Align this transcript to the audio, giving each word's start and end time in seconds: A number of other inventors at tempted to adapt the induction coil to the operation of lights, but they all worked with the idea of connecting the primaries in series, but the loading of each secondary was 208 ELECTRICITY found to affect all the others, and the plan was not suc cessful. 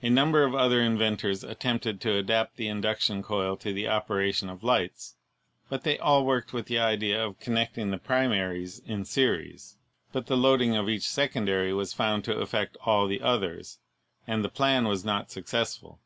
A 0.00 0.08
number 0.08 0.44
of 0.44 0.54
other 0.54 0.80
inventors 0.80 1.42
at 1.42 1.58
tempted 1.58 2.00
to 2.02 2.14
adapt 2.14 2.54
the 2.56 2.68
induction 2.68 3.20
coil 3.20 3.56
to 3.56 3.72
the 3.72 3.88
operation 3.88 4.48
of 4.48 4.62
lights, 4.62 5.16
but 5.68 5.82
they 5.82 5.98
all 5.98 6.24
worked 6.24 6.52
with 6.52 6.66
the 6.66 6.78
idea 6.78 7.26
of 7.26 7.40
connecting 7.40 7.90
the 7.90 7.98
primaries 7.98 8.78
in 8.78 9.04
series, 9.04 9.76
but 10.12 10.28
the 10.28 10.36
loading 10.36 10.76
of 10.76 10.88
each 10.88 11.02
secondary 11.02 11.72
was 11.72 11.92
208 11.94 12.12
ELECTRICITY 12.12 12.14
found 12.14 12.24
to 12.24 12.40
affect 12.40 12.76
all 12.86 13.08
the 13.08 13.20
others, 13.22 13.80
and 14.24 14.44
the 14.44 14.48
plan 14.48 14.86
was 14.86 15.04
not 15.04 15.32
suc 15.32 15.46
cessful. 15.46 15.98